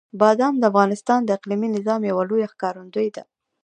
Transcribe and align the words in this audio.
بادام 0.21 0.53
د 0.59 0.63
افغانستان 0.71 1.19
د 1.23 1.29
اقلیمي 1.37 1.69
نظام 1.77 2.01
یوه 2.09 2.23
لویه 2.29 2.47
ښکارندوی 2.53 3.07
ده. 3.15 3.23